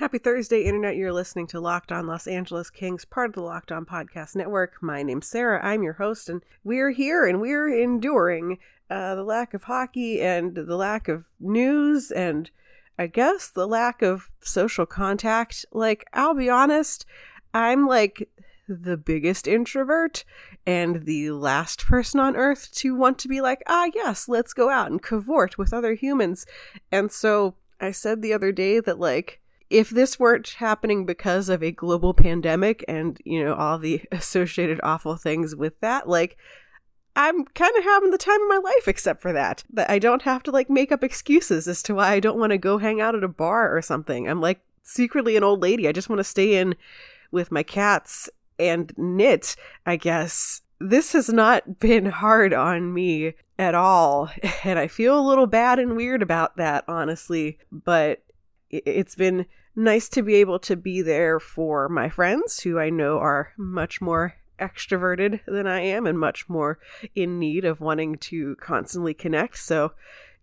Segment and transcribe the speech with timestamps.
[0.00, 0.96] Happy Thursday, Internet.
[0.96, 4.82] You're listening to Locked On Los Angeles Kings, part of the Locked On Podcast Network.
[4.82, 5.60] My name's Sarah.
[5.62, 8.56] I'm your host, and we're here and we're enduring
[8.88, 12.50] uh, the lack of hockey and the lack of news and
[12.98, 15.66] I guess the lack of social contact.
[15.70, 17.04] Like, I'll be honest,
[17.52, 18.26] I'm like
[18.66, 20.24] the biggest introvert
[20.64, 24.70] and the last person on earth to want to be like, ah, yes, let's go
[24.70, 26.46] out and cavort with other humans.
[26.90, 29.39] And so I said the other day that, like,
[29.70, 34.80] if this weren't happening because of a global pandemic and, you know, all the associated
[34.82, 36.36] awful things with that, like,
[37.16, 39.64] I'm kind of having the time of my life except for that.
[39.72, 42.50] That I don't have to like make up excuses as to why I don't want
[42.52, 44.28] to go hang out at a bar or something.
[44.28, 45.88] I'm like secretly an old lady.
[45.88, 46.76] I just want to stay in
[47.32, 50.60] with my cats and knit, I guess.
[50.78, 54.30] This has not been hard on me at all,
[54.64, 58.22] and I feel a little bad and weird about that, honestly, but
[58.70, 59.46] it's been
[59.80, 64.00] nice to be able to be there for my friends who I know are much
[64.00, 66.78] more extroverted than I am and much more
[67.14, 69.56] in need of wanting to constantly connect.
[69.56, 69.92] So,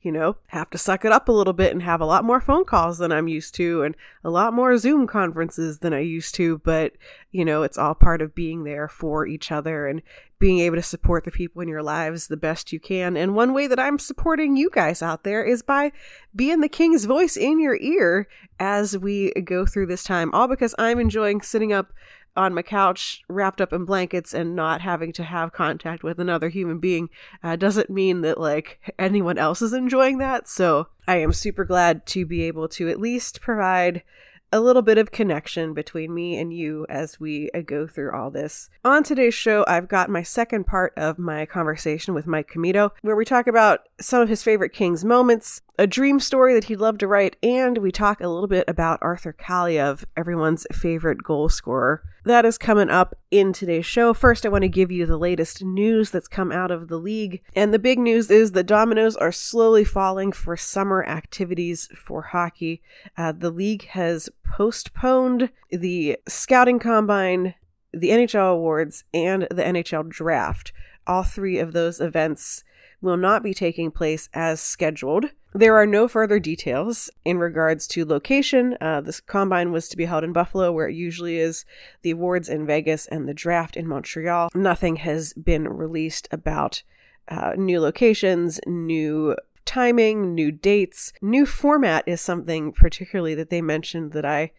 [0.02, 2.40] you know, have to suck it up a little bit and have a lot more
[2.40, 6.36] phone calls than I'm used to and a lot more Zoom conferences than I used
[6.36, 6.59] to.
[6.59, 6.94] But,
[7.31, 10.02] you know, it's all part of being there for each other and
[10.40, 13.18] being able to support the people in your lives the best you can.
[13.18, 15.92] And one way that I'm supporting you guys out there is by
[16.36, 18.28] being the king's voice in your ear
[18.59, 21.92] as we go through this time, all because I'm enjoying sitting up
[22.38, 26.50] on my couch wrapped up in blankets and not having to have contact with another
[26.50, 27.10] human being
[27.44, 32.06] uh, doesn't mean that like anyone else is enjoying that so i am super glad
[32.06, 34.04] to be able to at least provide
[34.52, 38.32] a little bit of connection between me and you as we uh, go through all
[38.32, 38.70] this.
[38.86, 43.16] On today's show, I've got my second part of my conversation with Mike Commito, where
[43.16, 46.97] we talk about some of his favorite Kings moments, a dream story that he'd love
[46.97, 52.03] to write, and we talk a little bit about Arthur Kaliyev, everyone's favorite goal scorer.
[52.25, 54.14] That is coming up in today's show.
[54.14, 57.44] First, I want to give you the latest news that's come out of the league.
[57.56, 62.81] And the big news is the dominoes are slowly falling for summer activities for hockey.
[63.16, 67.53] Uh, the league has postponed the scouting combine,
[67.94, 70.73] the NHL awards, and the NHL draft.
[71.06, 72.63] All three of those events
[73.02, 75.25] will not be taking place as scheduled.
[75.53, 78.78] There are no further details in regards to location.
[78.80, 81.66] Uh, this combine was to be held in Buffalo, where it usually is,
[82.02, 84.50] the awards in Vegas, and the draft in Montreal.
[84.53, 86.84] Nothing has been released about
[87.28, 89.35] uh, new locations, new
[89.66, 91.14] timing, new dates.
[91.22, 94.52] New format is something particularly that they mentioned that I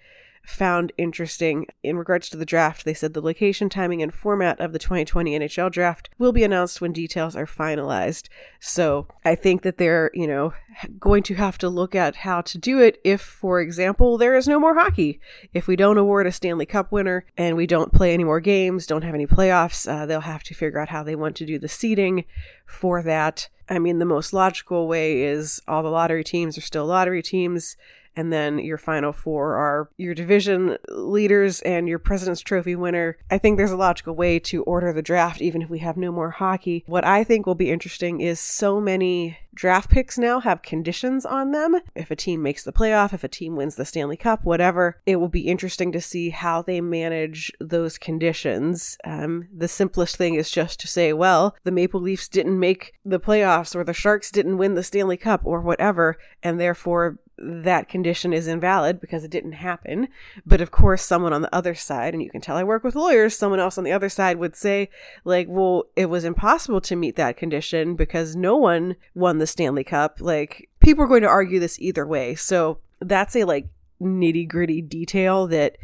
[0.48, 1.66] found interesting.
[1.82, 5.38] In regards to the draft, they said the location, timing, and format of the 2020
[5.38, 8.28] NHL draft will be announced when details are finalized.
[8.58, 10.54] So I think that they're, you know,
[10.98, 14.48] going to have to look at how to do it if, for example, there is
[14.48, 15.20] no more hockey.
[15.52, 18.86] If we don't award a Stanley Cup winner and we don't play any more games,
[18.86, 21.58] don't have any playoffs, uh, they'll have to figure out how they want to do
[21.58, 22.24] the seeding
[22.66, 23.48] for that.
[23.68, 27.76] I mean, the most logical way is all the lottery teams are still lottery teams
[28.18, 33.16] and then your final four are your division leaders and your President's Trophy winner.
[33.30, 36.10] I think there's a logical way to order the draft, even if we have no
[36.10, 36.82] more hockey.
[36.88, 41.52] What I think will be interesting is so many draft picks now have conditions on
[41.52, 41.78] them.
[41.94, 45.16] If a team makes the playoff, if a team wins the Stanley Cup, whatever, it
[45.16, 48.98] will be interesting to see how they manage those conditions.
[49.04, 53.20] Um, the simplest thing is just to say, well, the Maple Leafs didn't make the
[53.20, 58.32] playoffs, or the Sharks didn't win the Stanley Cup, or whatever, and therefore that condition
[58.32, 60.08] is invalid because it didn't happen.
[60.44, 62.96] But of course, someone on the other side, and you can tell I work with
[62.96, 64.90] lawyers, someone else on the other side would say,
[65.24, 69.84] like, well, it was impossible to meet that condition because no one won the Stanley
[69.84, 70.20] Cup.
[70.20, 72.34] Like, people are going to argue this either way.
[72.34, 73.68] So that's a like
[74.00, 75.76] nitty gritty detail that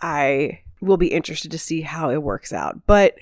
[0.00, 2.86] I will be interested to see how it works out.
[2.86, 3.14] But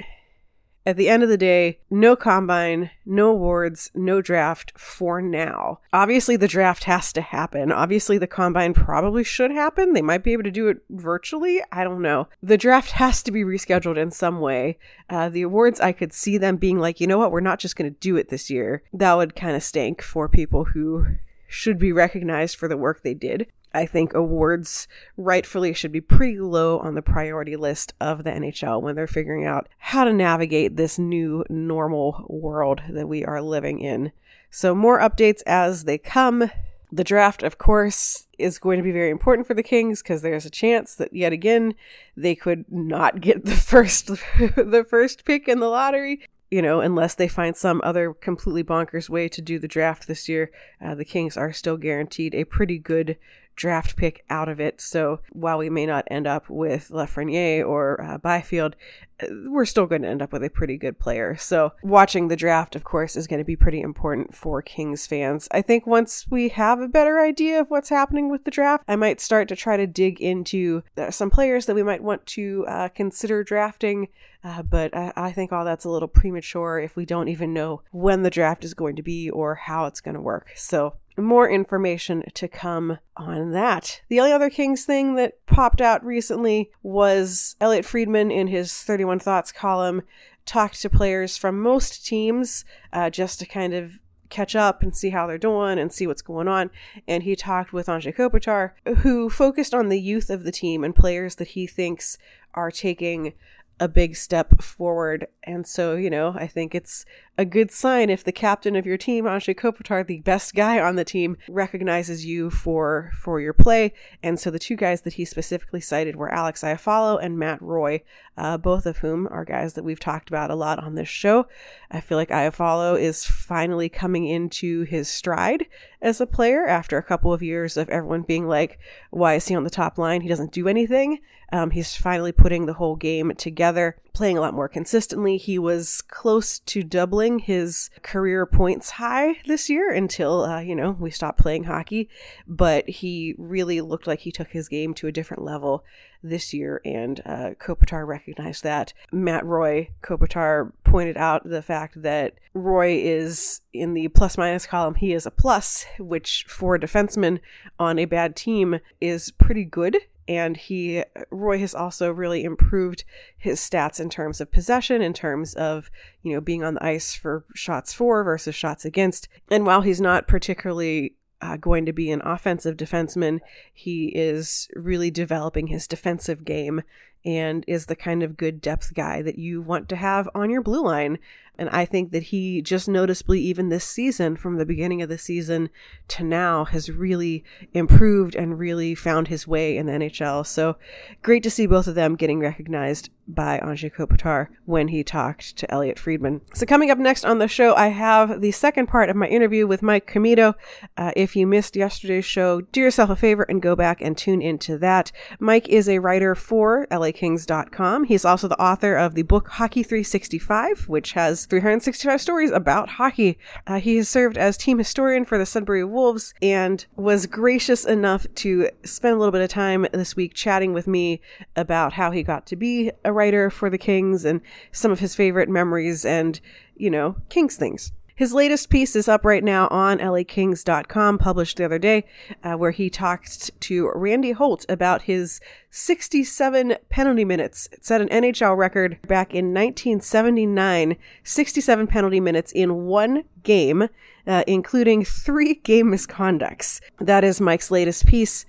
[0.89, 5.81] at the end of the day, no combine, no awards, no draft for now.
[5.93, 7.71] Obviously, the draft has to happen.
[7.71, 9.93] Obviously, the combine probably should happen.
[9.93, 11.61] They might be able to do it virtually.
[11.71, 12.29] I don't know.
[12.43, 14.79] The draft has to be rescheduled in some way.
[15.11, 17.77] Uh, the awards, I could see them being like, you know what, we're not just
[17.77, 18.83] going to do it this year.
[18.95, 21.05] That would kind of stink for people who
[21.49, 23.47] should be recognized for the work they did.
[23.75, 28.83] I think awards rightfully should be pretty low on the priority list of the NHL
[28.83, 33.81] when they're figuring out how to navigate this new normal world that we are living
[33.81, 34.13] in.
[34.51, 36.51] So, more updates as they come.
[36.91, 40.47] The draft, of course, is going to be very important for the Kings because there's
[40.47, 41.75] a chance that yet again
[42.17, 44.07] they could not get the first
[44.39, 49.09] the first pick in the lottery you know, unless they find some other completely bonkers
[49.11, 50.51] way to do the draft this year,
[50.81, 53.19] uh, the Kings are still guaranteed a pretty good
[53.59, 54.81] draft pick out of it.
[54.81, 58.77] So while we may not end up with Lafreniere or uh, Byfield,
[59.21, 61.37] uh, we're still going to end up with a pretty good player.
[61.37, 65.49] So watching the draft, of course, is going to be pretty important for Kings fans.
[65.51, 68.97] I think once we have a better idea of what's happening with the draft, I
[68.97, 72.65] might start to try to dig into uh, some players that we might want to
[72.69, 74.09] uh, consider drafting.
[74.45, 77.83] Uh, but I, I think all that's a little premature if we don't even know
[77.91, 80.53] when the draft is going to be or how it's going to work.
[80.55, 84.03] So more information to come on that.
[84.09, 89.19] The only other Kings thing that popped out recently was Elliot Friedman in his 31
[89.19, 90.03] Thoughts column
[90.47, 93.99] talked to players from most teams uh, just to kind of
[94.31, 96.71] catch up and see how they're doing and see what's going on.
[97.07, 100.95] And he talked with Anze Kopitar, who focused on the youth of the team and
[100.95, 102.19] players that he thinks
[102.55, 103.35] are taking
[103.81, 105.29] a big step forward.
[105.45, 107.05] And so, you know, I think it's
[107.39, 110.97] a good sign if the captain of your team, Anze Kopitar, the best guy on
[110.97, 113.95] the team, recognizes you for for your play.
[114.25, 118.03] And so the two guys that he specifically cited were Alex Iafallo and Matt Roy,
[118.37, 121.47] uh, both of whom are guys that we've talked about a lot on this show.
[121.93, 125.67] I feel like Iafallo is finally coming into his stride
[126.03, 128.81] as a player after a couple of years of everyone being like,
[129.11, 130.23] why is he on the top line?
[130.23, 131.21] He doesn't do anything.
[131.53, 135.37] Um, he's finally putting the whole game together, playing a lot more consistently.
[135.37, 140.97] He was close to doubling his career points high this year until, uh, you know,
[140.99, 142.09] we stopped playing hockey.
[142.45, 145.85] But he really looked like he took his game to a different level
[146.21, 148.93] this year, and uh, Kopitar recognized that.
[149.13, 154.97] Matt Roy Kopitar pointed out the fact that Roy is in the plus minus column.
[154.97, 157.39] He is a plus, which for a defenseman
[157.79, 163.05] on a bad team is pretty good and he Roy has also really improved
[163.37, 165.91] his stats in terms of possession, in terms of
[166.23, 169.29] you know being on the ice for shots for versus shots against.
[169.51, 173.41] And while he's not particularly uh, going to be an offensive defenseman,
[173.73, 176.83] he is really developing his defensive game
[177.25, 180.63] and is the kind of good depth guy that you want to have on your
[180.63, 181.19] blue line.
[181.59, 185.19] And I think that he just noticeably, even this season, from the beginning of the
[185.19, 185.71] season
[186.09, 190.47] to now, has really improved and really found his way in the NHL.
[190.47, 190.77] So
[191.23, 195.71] great to see both of them getting recognized by Anze Kopitar when he talked to
[195.71, 196.41] Elliot Friedman.
[196.55, 199.67] So coming up next on the show, I have the second part of my interview
[199.67, 200.55] with Mike Commito.
[200.97, 204.41] Uh, if you missed yesterday's show, do yourself a favor and go back and tune
[204.41, 205.13] into that.
[205.39, 208.05] Mike is a writer for LAKings.com.
[208.05, 213.39] He's also the author of the book Hockey 365, which has 365 stories about hockey.
[213.67, 218.27] Uh, he has served as team historian for the Sudbury Wolves and was gracious enough
[218.37, 221.21] to spend a little bit of time this week chatting with me
[221.57, 224.41] about how he got to be a writer for the Kings and
[224.73, 226.41] some of his favorite memories and,
[226.77, 227.93] you know, Kings things.
[228.19, 232.05] His latest piece is up right now on lakings.com, published the other day,
[232.43, 237.69] uh, where he talked to Randy Holt about his 67 penalty minutes.
[237.71, 243.89] It set an NHL record back in 1979, 67 penalty minutes in one game,
[244.27, 246.81] uh, including three game misconducts.
[246.99, 248.45] That is Mike's latest piece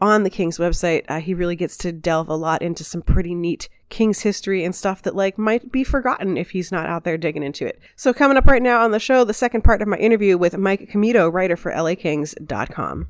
[0.00, 3.34] on the King's website, uh, he really gets to delve a lot into some pretty
[3.34, 7.16] neat King's history and stuff that like might be forgotten if he's not out there
[7.16, 7.80] digging into it.
[7.94, 10.58] So coming up right now on the show, the second part of my interview with
[10.58, 13.06] Mike Commito, writer for LAKings.com.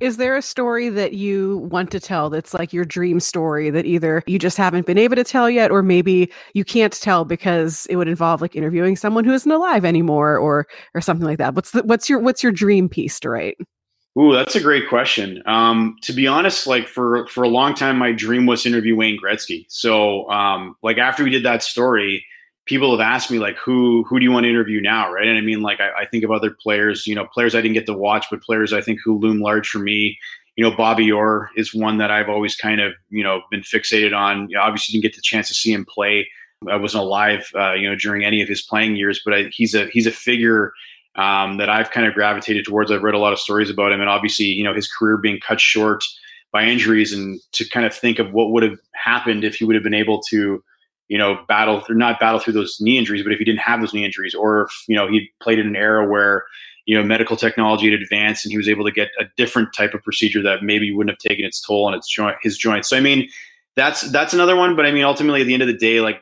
[0.00, 3.86] Is there a story that you want to tell that's like your dream story that
[3.86, 7.86] either you just haven't been able to tell yet, or maybe you can't tell because
[7.90, 11.54] it would involve like interviewing someone who isn't alive anymore, or or something like that?
[11.54, 13.56] What's the, what's your what's your dream piece to write?
[14.18, 15.42] Ooh, that's a great question.
[15.44, 18.96] Um, to be honest, like for for a long time, my dream was to interview
[18.96, 19.66] Wayne Gretzky.
[19.68, 22.24] So, um, like after we did that story,
[22.64, 25.26] people have asked me like, who who do you want to interview now, right?
[25.26, 27.74] And I mean, like I, I think of other players, you know, players I didn't
[27.74, 30.18] get to watch, but players I think who loom large for me.
[30.56, 34.16] You know, Bobby Orr is one that I've always kind of you know been fixated
[34.16, 34.48] on.
[34.48, 36.26] You know, obviously, didn't get the chance to see him play.
[36.70, 39.74] I wasn't alive, uh, you know, during any of his playing years, but I, he's
[39.74, 40.72] a he's a figure
[41.16, 42.90] um, that I've kind of gravitated towards.
[42.90, 45.40] I've read a lot of stories about him, and obviously, you know, his career being
[45.40, 46.04] cut short
[46.52, 49.74] by injuries, and to kind of think of what would have happened if he would
[49.74, 50.62] have been able to,
[51.08, 53.80] you know, battle through not battle through those knee injuries, but if he didn't have
[53.80, 56.44] those knee injuries, or if you know he played in an era where
[56.84, 59.94] you know medical technology had advanced and he was able to get a different type
[59.94, 62.90] of procedure that maybe wouldn't have taken its toll on its joint his joints.
[62.90, 63.28] So I mean,
[63.74, 64.76] that's that's another one.
[64.76, 66.20] But I mean, ultimately, at the end of the day, like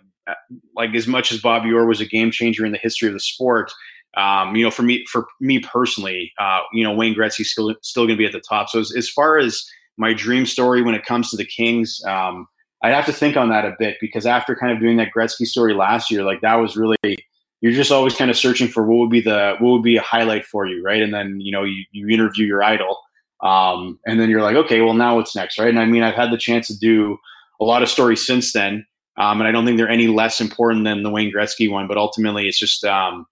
[0.76, 3.20] like as much as Bobby Orr was a game changer in the history of the
[3.20, 3.72] sport
[4.16, 8.04] um, you know, for me, for me personally, uh, you know, Wayne Gretzky's still still
[8.04, 8.68] going to be at the top.
[8.68, 9.64] So as, as, far as
[9.96, 12.46] my dream story when it comes to the Kings, um,
[12.82, 15.46] I'd have to think on that a bit because after kind of doing that Gretzky
[15.46, 17.16] story last year, like that was really, you
[17.64, 20.02] you're just always kind of searching for what would be the what would be a
[20.02, 21.02] highlight for you, right?
[21.02, 23.00] And then you know you, you interview your idol,
[23.42, 25.68] um, and then you're like, okay, well now what's next, right?
[25.68, 27.16] And I mean, I've had the chance to do
[27.60, 28.84] a lot of stories since then,
[29.16, 31.88] um, and I don't think they're any less important than the Wayne Gretzky one.
[31.88, 33.26] But ultimately, it's just um,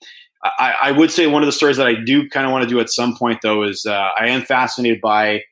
[0.44, 2.68] I, I, would say one of the stories that I do kind of want to
[2.68, 5.42] do at some point though is uh, I am fascinated by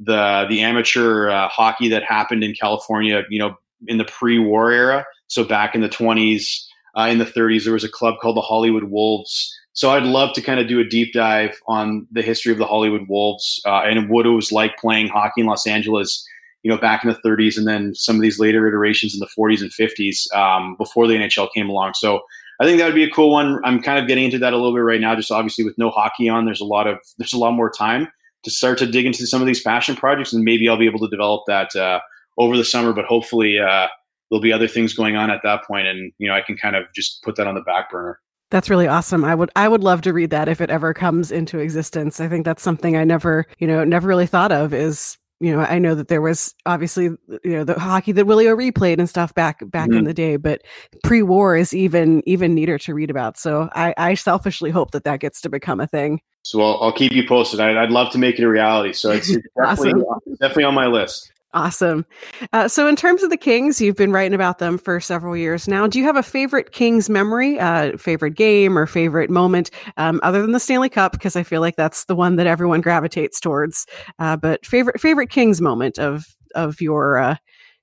[0.00, 3.22] the the amateur uh, hockey that happened in California.
[3.30, 6.64] You know, in the pre-war era, so back in the 20s,
[6.98, 9.56] uh, in the 30s, there was a club called the Hollywood Wolves.
[9.72, 12.66] So I'd love to kind of do a deep dive on the history of the
[12.66, 16.26] Hollywood Wolves uh, and what it was like playing hockey in Los Angeles
[16.62, 19.26] you know, back in the 30s and then some of these later iterations in the
[19.26, 21.94] 40s and 50s um, before the NHL came along.
[21.94, 22.20] So
[22.60, 23.58] I think that would be a cool one.
[23.64, 25.16] I'm kind of getting into that a little bit right now.
[25.16, 28.08] Just obviously with no hockey on, there's a lot of there's a lot more time
[28.42, 31.00] to start to dig into some of these passion projects, and maybe I'll be able
[31.00, 32.00] to develop that uh,
[32.36, 32.92] over the summer.
[32.92, 33.88] But hopefully, uh,
[34.30, 36.76] there'll be other things going on at that point, and you know, I can kind
[36.76, 38.20] of just put that on the back burner.
[38.50, 39.24] That's really awesome.
[39.24, 42.20] I would I would love to read that if it ever comes into existence.
[42.20, 45.60] I think that's something I never, you know, never really thought of is you know,
[45.60, 49.08] I know that there was obviously, you know, the hockey that Willie O'Ree played and
[49.08, 49.98] stuff back back mm-hmm.
[49.98, 50.62] in the day, but
[51.02, 53.38] pre-war is even even neater to read about.
[53.38, 56.20] So I, I selfishly hope that that gets to become a thing.
[56.42, 57.58] So I'll, I'll keep you posted.
[57.58, 58.92] I'd, I'd love to make it a reality.
[58.92, 60.34] So it's definitely awesome.
[60.34, 61.32] definitely on my list.
[61.52, 62.06] Awesome.
[62.52, 65.66] Uh, so, in terms of the Kings, you've been writing about them for several years
[65.66, 65.88] now.
[65.88, 70.42] Do you have a favorite Kings memory, uh, favorite game, or favorite moment, um, other
[70.42, 71.10] than the Stanley Cup?
[71.10, 73.84] Because I feel like that's the one that everyone gravitates towards.
[74.20, 77.36] Uh, but favorite favorite Kings moment of of your uh,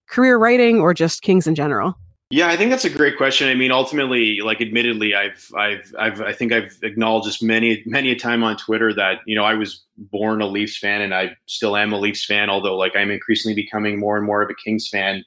[0.09, 1.95] career writing, or just Kings in general?
[2.29, 3.47] Yeah, I think that's a great question.
[3.47, 8.11] I mean, ultimately, like, admittedly, I've, I've, I've, I think I've acknowledged this many, many
[8.11, 11.37] a time on Twitter that you know I was born a Leafs fan, and I
[11.45, 12.49] still am a Leafs fan.
[12.49, 15.23] Although, like, I'm increasingly becoming more and more of a Kings fan,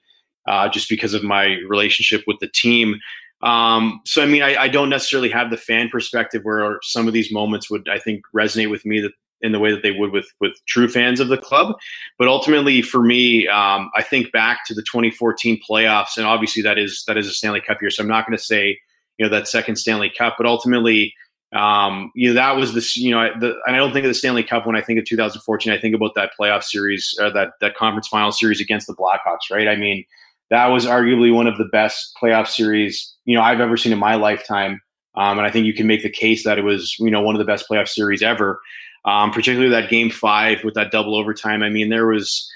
[0.46, 3.00] uh, just because of my relationship with the team.
[3.42, 7.14] Um, so, I mean, I, I, don't necessarily have the fan perspective where some of
[7.14, 9.00] these moments would, I think, resonate with me.
[9.00, 11.76] That in the way that they would with with true fans of the club.
[12.18, 16.78] But ultimately, for me, um, I think back to the 2014 playoffs, and obviously that
[16.78, 17.90] is that is a Stanley Cup year.
[17.90, 18.78] So I'm not going to say
[19.18, 21.14] you know that second Stanley Cup, but ultimately.
[21.52, 22.96] Um, you know that was this.
[22.96, 25.04] You know, the, and I don't think of the Stanley Cup when I think of
[25.04, 25.72] 2014.
[25.72, 29.50] I think about that playoff series, or that that conference final series against the Blackhawks.
[29.50, 29.66] Right?
[29.66, 30.04] I mean,
[30.50, 33.98] that was arguably one of the best playoff series you know I've ever seen in
[33.98, 34.80] my lifetime.
[35.16, 37.34] Um, and I think you can make the case that it was, you know, one
[37.34, 38.60] of the best playoff series ever
[39.04, 41.62] um, particularly that game five with that double overtime.
[41.62, 42.50] I mean, there was,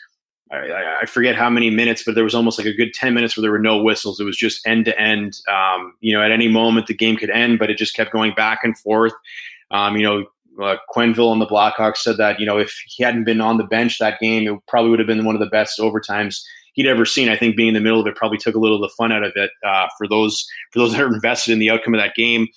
[0.53, 3.37] I, I, forget how many minutes, but there was almost like a good 10 minutes
[3.37, 4.21] where there were no whistles.
[4.21, 5.39] It was just end to end.
[5.49, 8.35] Um, you know, at any moment the game could end, but it just kept going
[8.35, 9.15] back and forth.
[9.71, 10.27] Um, you know,
[10.63, 13.65] uh, Quenneville and the Blackhawks said that, you know, if he hadn't been on the
[13.65, 16.43] bench that game, it probably would have been one of the best overtimes
[16.75, 17.29] he'd ever seen.
[17.29, 19.13] I think being in the middle of it probably took a little of the fun
[19.13, 22.01] out of it uh, for those for those that are invested in the outcome of
[22.01, 22.49] that game.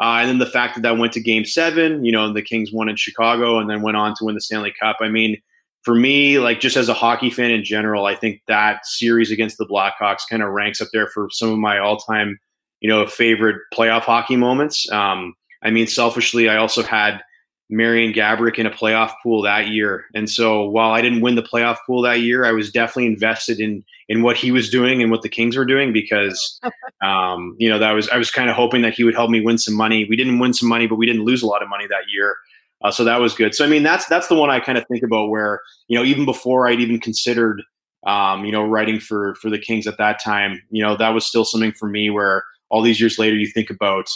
[0.00, 2.70] Uh, and then the fact that that went to game seven, you know, the Kings
[2.72, 4.96] won in Chicago and then went on to win the Stanley Cup.
[5.00, 5.40] I mean,
[5.82, 9.56] for me, like just as a hockey fan in general, I think that series against
[9.56, 12.38] the Blackhawks kind of ranks up there for some of my all time,
[12.80, 14.90] you know, favorite playoff hockey moments.
[14.90, 17.22] Um, I mean, selfishly, I also had
[17.68, 20.04] Marian Gaborik in a playoff pool that year.
[20.14, 23.60] And so while I didn't win the playoff pool that year, I was definitely invested
[23.60, 26.60] in in what he was doing and what the Kings were doing because
[27.02, 29.40] um, you know, that was I was kind of hoping that he would help me
[29.40, 30.06] win some money.
[30.08, 32.36] We didn't win some money, but we didn't lose a lot of money that year.
[32.82, 33.54] Uh, so that was good.
[33.54, 36.04] So I mean that's that's the one I kind of think about where, you know,
[36.04, 37.62] even before I'd even considered
[38.06, 41.26] um, you know, writing for for the Kings at that time, you know, that was
[41.26, 44.08] still something for me where all these years later you think about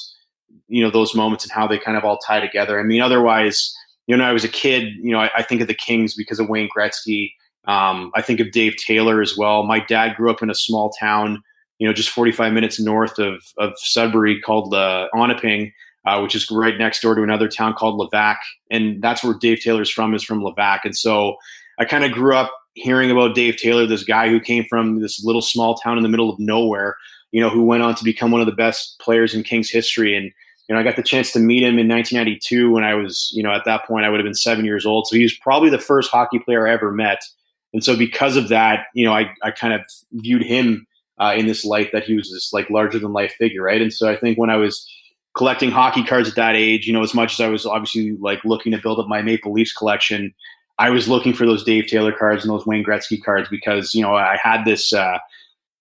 [0.69, 2.79] you know those moments and how they kind of all tie together.
[2.79, 3.75] I mean, otherwise,
[4.07, 4.95] you know, I was a kid.
[5.03, 7.33] You know, I, I think of the Kings because of Wayne Gretzky.
[7.67, 9.65] Um, I think of Dave Taylor as well.
[9.65, 11.43] My dad grew up in a small town,
[11.79, 15.73] you know, just 45 minutes north of of Sudbury called uh, Onaping,
[16.07, 18.39] uh, which is right next door to another town called Levack,
[18.71, 20.15] and that's where Dave Taylor's from.
[20.15, 21.37] Is from Levack, and so
[21.79, 25.25] I kind of grew up hearing about Dave Taylor, this guy who came from this
[25.25, 26.97] little small town in the middle of nowhere,
[27.33, 30.17] you know, who went on to become one of the best players in Kings history,
[30.17, 30.33] and
[30.71, 33.43] you know, I got the chance to meet him in 1992 when I was, you
[33.43, 35.09] know, at that point I would have been seven years old.
[35.09, 37.25] So he was probably the first hockey player I ever met.
[37.73, 39.81] And so because of that, you know, I, I kind of
[40.13, 40.87] viewed him
[41.21, 43.83] uh, in this light that he was this like larger than life figure, right?
[43.83, 44.89] And so I think when I was
[45.37, 48.45] collecting hockey cards at that age, you know, as much as I was obviously like
[48.45, 50.33] looking to build up my Maple Leafs collection,
[50.79, 54.03] I was looking for those Dave Taylor cards and those Wayne Gretzky cards because you
[54.03, 55.19] know I had this uh,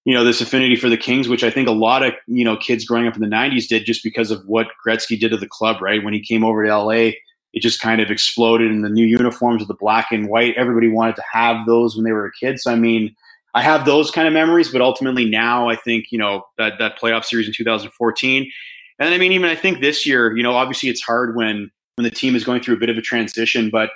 [0.06, 2.58] you know this affinity for the Kings, which I think a lot of you know
[2.58, 5.48] kids growing up in the '90s did just because of what Gretzky did to the
[5.48, 5.82] club.
[5.82, 7.12] Right when he came over to LA,
[7.54, 10.56] it just kind of exploded in the new uniforms with the black and white.
[10.56, 12.60] Everybody wanted to have those when they were a kid.
[12.60, 13.16] So I mean,
[13.54, 17.00] I have those kind of memories, but ultimately now I think you know that that
[17.00, 18.52] playoff series in 2014.
[19.00, 22.04] And I mean, even I think this year, you know, obviously it's hard when when
[22.04, 23.92] the team is going through a bit of a transition, but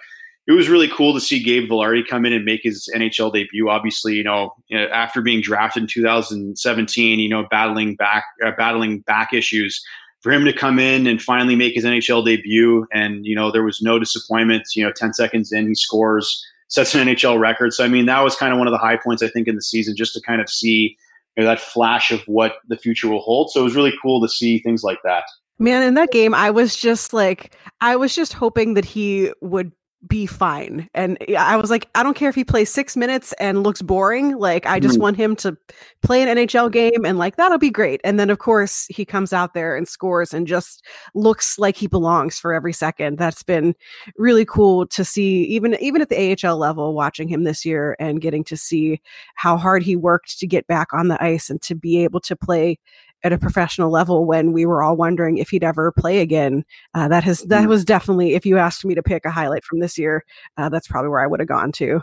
[0.46, 3.70] it was really cool to see Gabe Vilardi come in and make his NHL debut.
[3.70, 9.34] Obviously, you know, after being drafted in 2017, you know, battling back uh, battling back
[9.34, 9.82] issues,
[10.22, 13.64] for him to come in and finally make his NHL debut, and you know, there
[13.64, 14.64] was no disappointment.
[14.76, 17.74] You know, 10 seconds in, he scores, sets an NHL record.
[17.74, 19.56] So I mean, that was kind of one of the high points I think in
[19.56, 20.98] the season, just to kind of see
[21.38, 23.52] you know, that flash of what the future will hold.
[23.52, 25.24] So it was really cool to see things like that.
[25.60, 29.72] Man, in that game, I was just like, I was just hoping that he would
[30.08, 30.90] be fine.
[30.94, 34.38] And I was like, I don't care if he plays six minutes and looks boring.
[34.38, 35.02] Like, I just mm.
[35.02, 35.58] want him to
[36.02, 38.02] play an NHL game and like that'll be great.
[38.04, 40.84] And then, of course, he comes out there and scores and just
[41.14, 43.18] looks like he belongs for every second.
[43.18, 43.76] That's been
[44.18, 48.22] really cool to see, even even at the AHL level, watching him this year and
[48.22, 49.02] getting to see
[49.36, 52.36] how hard he worked to get back on the ice and to be able to
[52.36, 52.78] play
[53.24, 56.66] at a professional level when we were all wondering if he'd ever play again.
[56.94, 57.70] Uh, that has that mm-hmm.
[57.70, 60.24] was definitely if you asked me to pick a highlight from this year,
[60.58, 62.02] uh, that's probably where I would have gone to.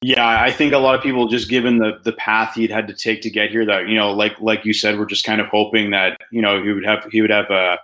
[0.00, 2.94] Yeah, I think a lot of people just given the the path he'd had to
[2.94, 5.48] take to get here, that you know, like like you said, we're just kind of
[5.48, 7.78] hoping that you know he would have he would have a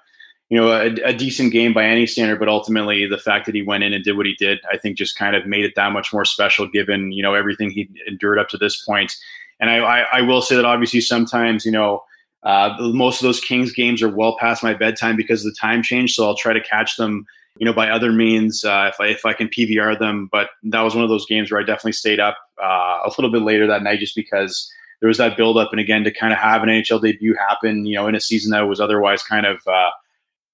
[0.48, 3.62] you know a, a decent game by any standard, but ultimately the fact that he
[3.62, 5.90] went in and did what he did, I think just kind of made it that
[5.90, 9.16] much more special, given you know everything he endured up to this point.
[9.58, 12.04] And I, I, I will say that obviously sometimes you know
[12.44, 15.82] uh, most of those Kings games are well past my bedtime because of the time
[15.82, 17.24] change, so I'll try to catch them,
[17.58, 20.28] you know, by other means uh, if I if I can PVR them.
[20.30, 23.32] But that was one of those games where I definitely stayed up uh, a little
[23.32, 24.70] bit later that night just because
[25.00, 27.86] there was that build up, and again to kind of have an NHL debut happen,
[27.86, 29.58] you know, in a season that was otherwise kind of.
[29.66, 29.90] Uh,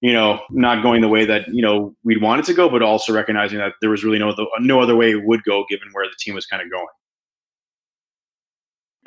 [0.03, 2.81] you know, not going the way that you know we'd want it to go, but
[2.81, 6.07] also recognizing that there was really no no other way it would go, given where
[6.07, 6.87] the team was kind of going.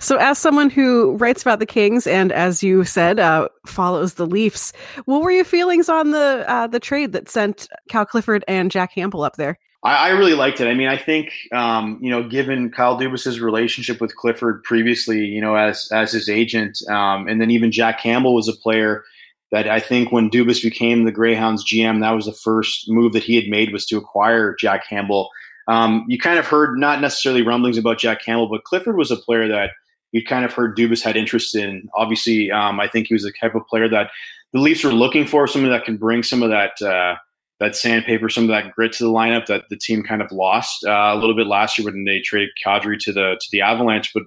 [0.00, 4.26] So, as someone who writes about the Kings and, as you said, uh, follows the
[4.26, 4.72] Leafs,
[5.04, 8.94] what were your feelings on the uh, the trade that sent Kyle Clifford and Jack
[8.94, 9.58] Campbell up there?
[9.84, 10.66] I, I really liked it.
[10.66, 15.40] I mean, I think um, you know, given Kyle Dubas's relationship with Clifford previously, you
[15.40, 19.04] know, as as his agent, um, and then even Jack Campbell was a player
[19.52, 23.22] that I think when Dubas became the Greyhounds GM, that was the first move that
[23.22, 25.30] he had made was to acquire Jack Campbell.
[25.68, 29.16] Um, you kind of heard not necessarily rumblings about Jack Campbell, but Clifford was a
[29.16, 29.70] player that
[30.14, 31.88] you kind of heard Dubas had interest in.
[31.92, 34.10] Obviously, um, I think he was the type of player that
[34.52, 37.16] the Leafs were looking for, someone that can bring some of that uh,
[37.58, 40.84] that sandpaper, some of that grit to the lineup that the team kind of lost
[40.84, 44.12] uh, a little bit last year when they traded Kadri to the to the Avalanche.
[44.14, 44.22] But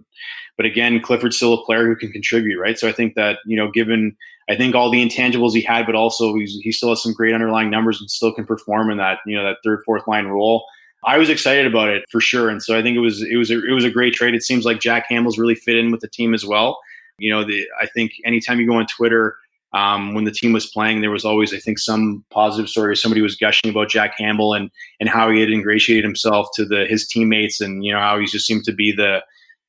[0.57, 2.77] but again, Clifford's still a player who can contribute, right?
[2.77, 4.17] So I think that you know, given
[4.49, 7.69] I think all the intangibles he had, but also he still has some great underlying
[7.69, 10.65] numbers and still can perform in that you know that third fourth line role.
[11.07, 13.49] I was excited about it for sure, and so I think it was it was
[13.49, 14.35] a, it was a great trade.
[14.35, 16.79] It seems like Jack Campbell's really fit in with the team as well.
[17.17, 19.37] You know, the, I think anytime you go on Twitter,
[19.73, 22.97] um, when the team was playing, there was always I think some positive story.
[22.97, 26.85] Somebody was gushing about Jack Campbell and and how he had ingratiated himself to the
[26.89, 29.21] his teammates, and you know how he just seemed to be the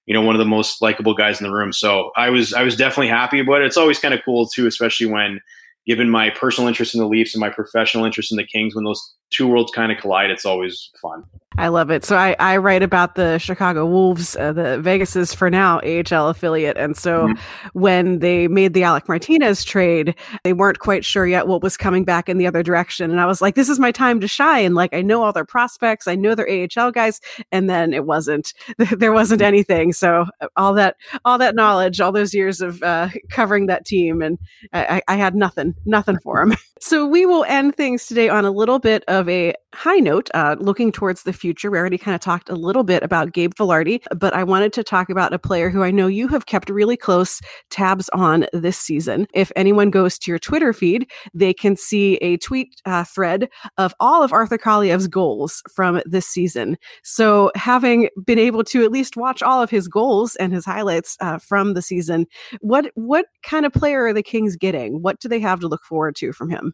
[0.07, 1.73] you know one of the most likable guys in the room.
[1.73, 3.67] So I was I was definitely happy about it.
[3.67, 5.41] It's always kind of cool too, especially when
[5.87, 8.85] given my personal interest in the Leafs and my professional interest in the Kings, when
[8.85, 11.25] those two worlds kind of collide, it's always fun.
[11.57, 12.05] I love it.
[12.05, 16.77] So I, I write about the Chicago Wolves, uh, the Vegas's for now AHL affiliate,
[16.77, 17.69] and so mm-hmm.
[17.79, 20.15] when they made the Alec Martinez trade,
[20.45, 23.27] they weren't quite sure yet what was coming back in the other direction, and I
[23.27, 26.15] was like, "This is my time to shine." Like I know all their prospects, I
[26.15, 28.55] know their AHL guys, and then it wasn't.
[28.79, 29.93] there wasn't anything.
[29.93, 34.23] So uh, all that all that knowledge, all those years of uh, covering that team,
[34.23, 34.39] and
[34.73, 36.57] I, I had nothing, nothing for them.
[36.81, 40.57] so we will end things today on a little bit of a high note, uh,
[40.59, 41.71] looking towards the future.
[41.71, 44.85] We already kind of talked a little bit about Gabe Vilardi, but I wanted to
[44.85, 48.77] talk about a player who I know you have kept really close tabs on this
[48.77, 49.27] season.
[49.33, 53.95] If anyone goes to your Twitter feed, they can see a tweet uh, thread of
[53.99, 56.77] all of Arthur Kaliyev's goals from this season.
[57.03, 61.17] So, having been able to at least watch all of his goals and his highlights
[61.21, 62.27] uh, from the season,
[62.61, 65.03] what what kind of player are the Kings getting?
[65.03, 66.73] What do they have to look forward to from him?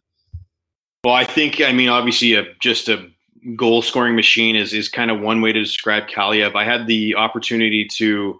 [1.05, 3.07] Well, I think I mean obviously a, just a
[3.55, 6.55] goal scoring machine is is kind of one way to describe Kaliyev.
[6.55, 8.39] I had the opportunity to,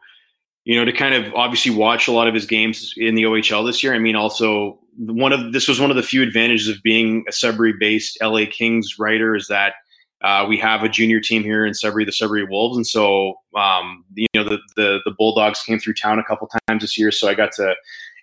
[0.63, 3.67] you know, to kind of obviously watch a lot of his games in the OHL
[3.67, 3.93] this year.
[3.93, 7.32] I mean, also one of this was one of the few advantages of being a
[7.32, 9.73] Sudbury based LA Kings writer is that
[10.23, 14.04] uh, we have a junior team here in Sudbury, the Sudbury Wolves, and so um,
[14.15, 17.28] you know the, the the Bulldogs came through town a couple times this year, so
[17.28, 17.75] I got to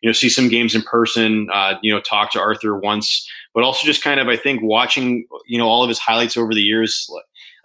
[0.02, 3.64] you know see some games in person, uh, you know talk to Arthur once but
[3.64, 6.62] also just kind of I think watching you know all of his highlights over the
[6.62, 7.08] years.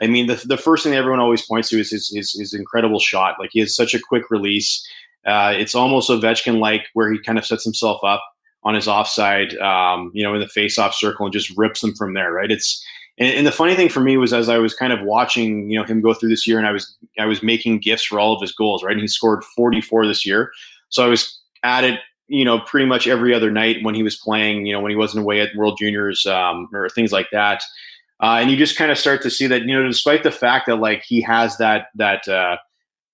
[0.01, 2.99] I mean, the, the first thing everyone always points to is his, his, his incredible
[2.99, 3.37] shot.
[3.39, 4.87] Like he has such a quick release.
[5.25, 8.23] Uh, it's almost Ovechkin like, where he kind of sets himself up
[8.63, 12.13] on his offside, um, you know, in the face-off circle and just rips them from
[12.13, 12.31] there.
[12.31, 12.51] Right?
[12.51, 12.83] It's
[13.17, 15.79] and, and, the funny thing for me was as I was kind of watching, you
[15.79, 18.33] know, him go through this year, and I was I was making gifts for all
[18.33, 18.83] of his goals.
[18.83, 18.93] Right?
[18.93, 20.51] And he scored 44 this year,
[20.89, 24.15] so I was at it you know, pretty much every other night when he was
[24.15, 27.63] playing, you know, when he wasn't away at World Juniors um, or things like that.
[28.21, 30.65] Uh, and you just kind of start to see that, you know, despite the fact
[30.67, 32.57] that like he has that that uh,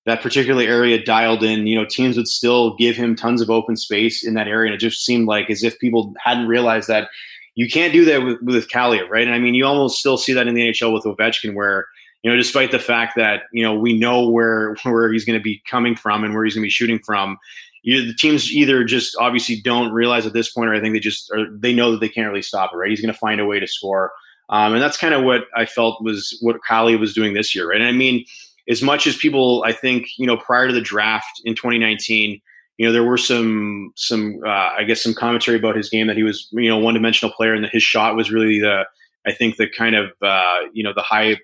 [0.05, 3.75] that particular area dialed in, you know, teams would still give him tons of open
[3.75, 7.09] space in that area, and it just seemed like as if people hadn't realized that
[7.55, 9.25] you can't do that with, with Kaliyev, right?
[9.25, 11.87] And I mean, you almost still see that in the NHL with Ovechkin, where
[12.23, 15.43] you know, despite the fact that you know we know where where he's going to
[15.43, 17.37] be coming from and where he's going to be shooting from,
[17.83, 20.99] you, the teams either just obviously don't realize at this point, or I think they
[20.99, 22.77] just or they know that they can't really stop it.
[22.77, 24.11] Right, he's going to find a way to score,
[24.49, 27.69] um, and that's kind of what I felt was what Kali was doing this year.
[27.69, 28.25] Right, and I mean,
[28.69, 32.41] as much as people, I think you know, prior to the draft in 2019,
[32.77, 36.15] you know, there were some some uh, I guess some commentary about his game that
[36.15, 38.83] he was you know one dimensional player, and that his shot was really the
[39.27, 41.37] I think the kind of uh, you know the high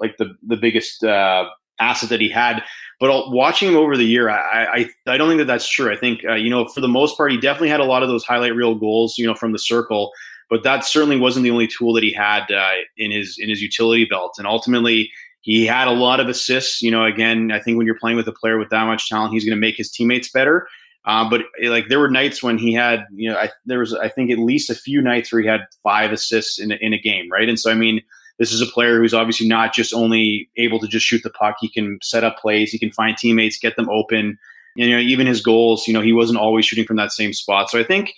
[0.00, 2.64] like the the biggest uh, asset that he had.
[3.04, 5.92] But watching him over the year, I, I, I don't think that that's true.
[5.92, 8.08] I think uh, you know for the most part, he definitely had a lot of
[8.08, 10.10] those highlight reel goals, you know, from the circle.
[10.48, 13.60] But that certainly wasn't the only tool that he had uh, in his in his
[13.60, 14.36] utility belt.
[14.38, 15.12] And ultimately,
[15.42, 16.80] he had a lot of assists.
[16.80, 19.34] You know, again, I think when you're playing with a player with that much talent,
[19.34, 20.66] he's going to make his teammates better.
[21.04, 24.08] Uh, but like there were nights when he had, you know, I, there was I
[24.08, 27.30] think at least a few nights where he had five assists in in a game,
[27.30, 27.50] right?
[27.50, 28.00] And so I mean,
[28.38, 31.56] this is a player who's obviously not just only able to just shoot the puck.
[31.60, 32.70] He can set up plays.
[32.70, 34.38] He can find teammates, get them open.
[34.76, 37.32] And, you know, even his goals, you know, he wasn't always shooting from that same
[37.32, 37.70] spot.
[37.70, 38.12] So I think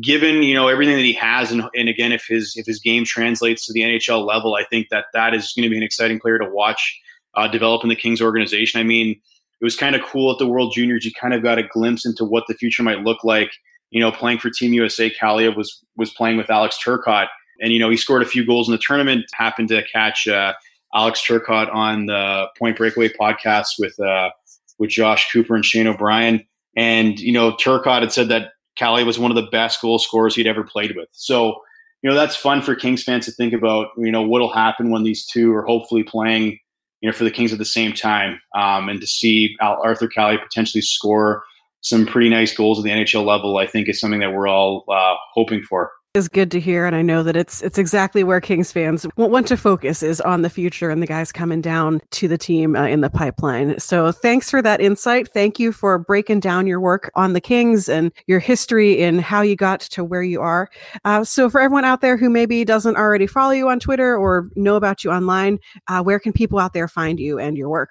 [0.00, 3.04] given, you know, everything that he has, and, and again, if his, if his game
[3.04, 6.20] translates to the NHL level, I think that that is going to be an exciting
[6.20, 7.00] player to watch
[7.34, 8.80] uh, develop in the Kings organization.
[8.80, 9.20] I mean,
[9.60, 11.04] it was kind of cool at the World Juniors.
[11.04, 13.50] You kind of got a glimpse into what the future might look like.
[13.90, 17.28] You know, playing for Team USA, Kaliyev was was playing with Alex Turcotte
[17.60, 20.52] and, you know, he scored a few goals in the tournament, happened to catch uh,
[20.94, 24.30] Alex Turcotte on the Point Breakaway podcast with, uh,
[24.78, 26.46] with Josh Cooper and Shane O'Brien.
[26.76, 30.34] And, you know, Turcotte had said that Callie was one of the best goal scorers
[30.34, 31.08] he'd ever played with.
[31.12, 31.60] So,
[32.02, 35.02] you know, that's fun for Kings fans to think about, you know, what'll happen when
[35.02, 36.58] these two are hopefully playing,
[37.00, 38.40] you know, for the Kings at the same time.
[38.54, 41.42] Um, and to see Arthur Kaliyev potentially score
[41.80, 44.84] some pretty nice goals at the NHL level, I think is something that we're all
[44.88, 48.40] uh, hoping for is good to hear and i know that it's it's exactly where
[48.40, 52.28] kings fans want to focus is on the future and the guys coming down to
[52.28, 53.78] the team uh, in the pipeline.
[53.78, 55.28] So thanks for that insight.
[55.32, 59.42] Thank you for breaking down your work on the kings and your history in how
[59.42, 60.68] you got to where you are.
[61.04, 64.48] Uh, so for everyone out there who maybe doesn't already follow you on twitter or
[64.56, 67.90] know about you online uh, where can people out there find you and your work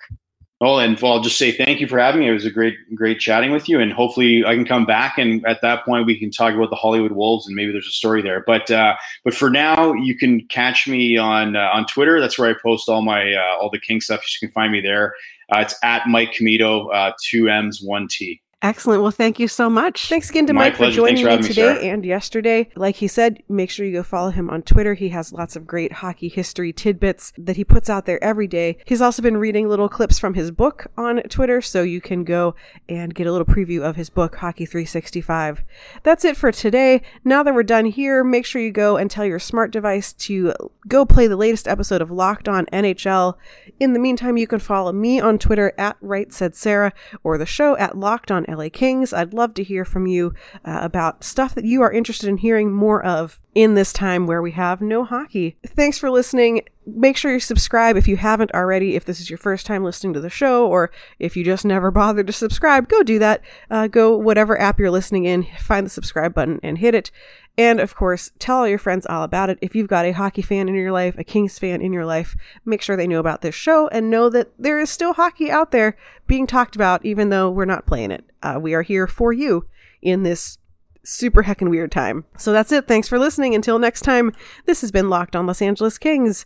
[0.61, 2.29] Oh, and I'll just say thank you for having me.
[2.29, 5.45] It was a great, great chatting with you, and hopefully I can come back and
[5.45, 8.21] at that point we can talk about the Hollywood Wolves and maybe there's a story
[8.21, 8.41] there.
[8.47, 12.21] But uh, but for now, you can catch me on uh, on Twitter.
[12.21, 14.23] That's where I post all my uh, all the King stuff.
[14.41, 15.13] You can find me there.
[15.53, 18.41] Uh, it's at Mike Commito, uh, two M's, one T.
[18.65, 19.03] Excellent.
[19.03, 20.09] Well, thank you so much.
[20.09, 21.01] Thanks again to My Mike pleasure.
[21.01, 22.67] for joining for me today me, and yesterday.
[22.75, 24.95] Like he said, make sure you go follow him on Twitter.
[24.95, 28.79] He has lots of great hockey history tidbits that he puts out there every day.
[28.85, 32.55] He's also been reading little clips from his book on Twitter, so you can go
[32.89, 35.63] and get a little preview of his book, Hockey 365.
[36.01, 37.03] That's it for today.
[37.23, 40.53] Now that we're done here, make sure you go and tell your smart device to
[40.87, 43.35] go play the latest episode of Locked On NHL.
[43.79, 47.45] In the meantime, you can follow me on Twitter at Right Said Sarah or the
[47.45, 49.13] show at Locked On LA Kings.
[49.13, 52.71] I'd love to hear from you uh, about stuff that you are interested in hearing
[52.71, 55.57] more of in this time where we have no hockey.
[55.65, 56.61] Thanks for listening.
[56.85, 58.95] Make sure you subscribe if you haven't already.
[58.95, 61.91] If this is your first time listening to the show, or if you just never
[61.91, 63.41] bothered to subscribe, go do that.
[63.69, 67.11] Uh, go whatever app you're listening in, find the subscribe button and hit it.
[67.57, 69.57] And of course, tell all your friends all about it.
[69.61, 72.35] If you've got a hockey fan in your life, a Kings fan in your life,
[72.65, 75.71] make sure they know about this show and know that there is still hockey out
[75.71, 75.95] there
[76.27, 78.25] being talked about, even though we're not playing it.
[78.43, 79.65] Uh, we are here for you
[80.01, 80.57] in this
[81.05, 82.25] super heckin' weird time.
[82.37, 82.87] So that's it.
[82.87, 83.55] Thanks for listening.
[83.55, 84.33] Until next time,
[84.65, 86.45] this has been Locked On Los Angeles Kings,